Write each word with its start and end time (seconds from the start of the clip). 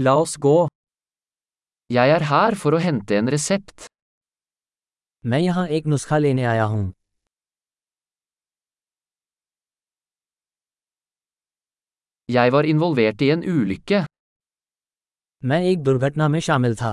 La 0.00 0.12
oss 0.14 0.36
gå. 0.38 0.68
Jeg 1.90 2.10
er 2.16 2.24
her 2.30 2.54
for 2.62 2.76
å 2.76 2.78
hente 2.82 3.16
en 3.18 3.28
resept. 3.34 3.86
मैं 5.24 5.38
यहाँ 5.40 5.66
एक 5.76 5.86
नुस्खा 5.92 6.18
लेने 6.18 6.44
आया 6.50 6.64
हूँ 6.72 6.84
Jeg 12.28 12.52
var 12.56 12.68
involvert 12.72 13.22
i 13.26 13.30
en 13.34 13.42
ulykke. 13.54 14.04
मैं 15.42 15.60
एक 15.70 15.82
दुर्घटना 15.88 16.28
में 16.28 16.40
शामिल 16.48 16.76
था 16.82 16.92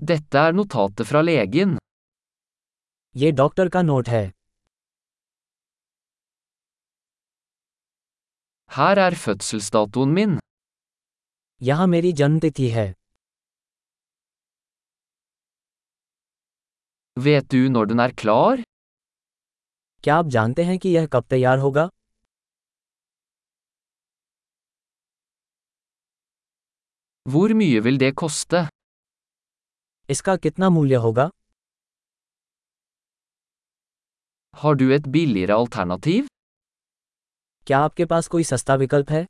Dette 0.00 0.40
er 0.44 0.56
notatet 0.60 1.06
fra 1.12 1.22
legen. 1.28 1.76
ये 3.16 3.30
डॉक्टर 3.42 3.68
का 3.76 3.82
नोट 3.82 4.08
है 4.08 4.24
Her 8.77 8.95
er 9.07 9.15
fødselsdatoen 9.25 10.13
min. 10.19 10.39
यहाँ 11.61 11.87
मेरी 11.93 12.11
जन्मतिथि 12.21 12.67
है 12.75 12.87
Vet 17.17 17.47
du 17.53 17.61
når 17.75 17.85
den 17.91 17.99
er 18.05 18.11
klar? 18.21 18.63
क्या 20.03 20.15
आप 20.15 20.27
जानते 20.35 20.63
हैं 20.69 20.77
कि 20.83 20.89
यह 20.89 21.07
कब 21.13 21.23
तैयार 21.29 21.57
होगा 21.59 21.87
Hvor 27.25 27.49
mye 27.61 27.81
vil 27.87 27.97
det 28.03 28.11
koste? 28.21 28.61
इसका 30.09 30.35
कितना 30.45 30.69
मूल्य 30.77 30.95
होगा 31.05 31.29
Har 34.61 34.75
du 34.75 34.85
et 34.97 35.11
billigere 35.15 35.55
alternativ? 35.63 36.25
क्या 37.66 37.78
आपके 37.78 38.04
पास 38.04 38.26
कोई 38.28 38.44
सस्ता 38.44 38.74
विकल्प 38.84 39.10
है 39.10 39.24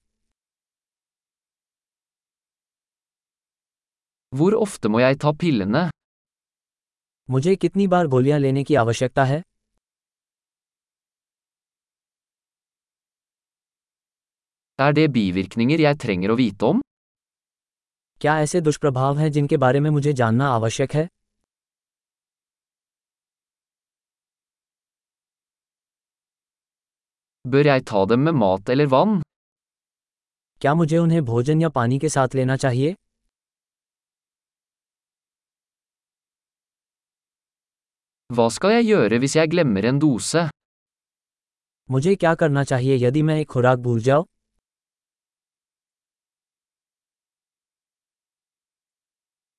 Hvor 4.32 4.52
ofte 4.60 4.88
må 4.92 5.00
jeg 5.00 5.18
ta 5.24 5.30
pillene? 5.42 5.82
मुझे 7.28 7.54
कितनी 7.56 7.86
बार 7.88 8.06
गोलियाँ 8.14 8.38
लेने 8.38 8.64
की 8.64 8.74
आवश्यकता 8.84 9.24
है 9.24 9.42
Er 14.78 14.92
det 14.98 15.06
bivirkninger 15.16 15.80
jeg 15.86 15.98
trenger 16.04 16.30
å 16.34 16.36
vite 16.42 16.66
om? 16.70 16.80
क्या 18.20 18.38
ऐसे 18.40 18.60
दुष्प्रभाव 18.60 19.18
हैं 19.18 19.30
जिनके 19.32 19.56
बारे 19.64 19.80
में 19.80 19.90
मुझे 19.90 20.12
जानना 20.22 20.48
आवश्यक 20.54 20.92
है 20.94 21.08
Bør 27.52 27.66
jeg 27.68 27.82
ta 27.88 28.00
dem 28.10 28.20
med 28.26 28.32
mat 28.40 28.70
eller 28.74 28.86
vann? 28.92 29.22
क्या 30.60 30.74
मुझे 30.74 30.98
उन्हें 30.98 31.24
भोजन 31.24 31.60
या 31.62 31.68
पानी 31.78 31.98
के 32.04 32.08
साथ 32.08 32.34
लेना 32.34 32.56
चाहिए 32.64 32.94
Hva 38.30 38.46
skal 38.56 38.72
jeg 38.74 38.86
gjøre 38.90 39.18
hvis 39.22 39.36
jeg 39.36 39.50
glemmer 39.54 39.84
en 39.90 39.98
dose? 40.04 40.44
मुझे 41.88 42.14
क्या 42.16 42.34
करना 42.42 42.64
चाहिए 42.70 42.96
यदि 43.06 43.22
मैं 43.28 43.36
एक 43.40 43.48
खुराक 43.56 43.78
भूल 43.86 44.00
जाऊँ 44.08 44.24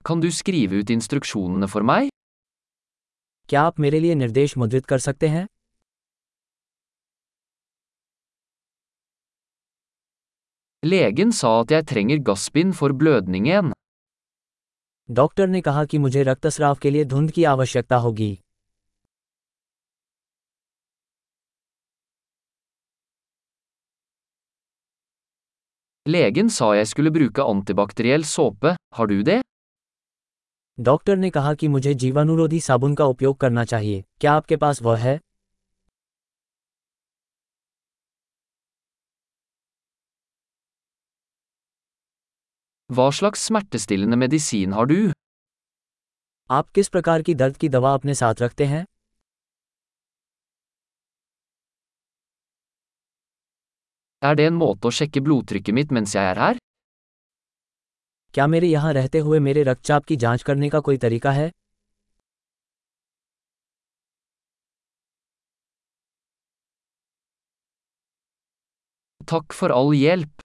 Kan 0.06 0.22
du 0.24 0.32
skrive 0.40 0.80
ut 0.82 0.90
instruksjonene 0.98 1.68
for 1.76 1.84
meg? 1.92 2.10
क्या 3.50 3.62
आप 3.62 3.80
मेरे 3.80 4.00
लिए 4.00 4.16
निर्देश 4.16 4.58
मुद्रित 4.58 4.86
कर 4.86 5.00
सकते 5.00 5.28
हैं 5.28 5.46
Legen 10.86 11.32
sa 11.32 11.52
at 11.62 11.72
jeg 11.74 11.86
trenger 11.90 12.18
gassbind 12.26 12.76
for 12.80 12.94
blødningen. 12.94 13.72
Doctor 15.10 15.48
ने 15.48 15.62
कहा 15.62 15.86
कि 15.86 15.98
मुझे 15.98 16.24
रक्तस्राव 16.24 16.76
के 16.82 16.90
लिए 16.92 17.06
धुंध 17.06 17.32
की 17.32 17.44
आवश्यकता 17.44 17.96
होगी 17.96 18.30
Legen 26.06 26.54
sa 26.60 26.72
jeg 26.76 26.88
skulle 26.88 27.16
bruke 27.18 27.44
antibakteriell 27.56 28.30
såpe, 28.36 28.76
har 28.94 29.08
du 29.08 29.22
det? 29.24 29.42
Doctor 30.80 31.18
ने 31.18 31.30
कहा 31.30 31.54
कि 31.54 31.68
मुझे 31.68 31.94
जीवाणुरोधी 31.94 32.60
साबुन 32.60 32.96
का 32.96 33.06
उपयोग 33.06 33.38
करना 33.38 33.64
चाहिए 33.66 34.04
क्या 34.22 34.34
आपके 34.34 34.56
पास 34.56 34.82
वह 34.82 34.98
है 34.98 35.20
Hva 42.94 43.06
slags 43.12 43.42
smertestillende 43.48 44.18
medisin 44.22 44.74
har 44.74 44.86
du? 44.86 45.12
आप 46.50 46.70
किस 46.76 46.90
प्रकार 46.90 47.22
की 47.28 47.34
दर्द 47.36 47.58
की 47.58 47.70
दवा 47.76 47.94
अपने 47.94 48.14
साथ 48.16 48.42
रखते 48.42 48.66
हैं 48.66 48.84
Er 54.22 54.36
det 54.40 54.46
en 54.52 54.60
måte 54.60 54.90
å 54.90 54.94
sjekke 55.00 55.24
blodtrykket 55.30 55.76
mitt 55.80 55.96
mens 55.98 56.14
jeg 56.18 56.30
er 56.36 56.42
her? 56.44 56.54
क्या 58.34 58.48
मेरे 58.48 58.68
यहाँ 58.68 58.94
रहते 58.94 59.20
हुए 59.26 59.40
मेरे 59.50 59.64
रक्तचाप 59.72 60.06
की 60.06 60.16
जाँच 60.26 60.44
करने 60.44 60.70
का 60.70 60.80
कोई 60.90 60.98
तरीका 61.08 61.32
है 61.42 61.52
Takk 69.22 69.54
for 69.54 69.72
all 69.72 69.96
hjelp. 70.02 70.45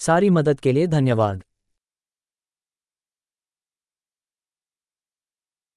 सारी 0.00 0.30
मदद 0.30 0.60
के 0.60 0.72
लिए 0.72 0.86
धन्यवाद। 0.86 1.42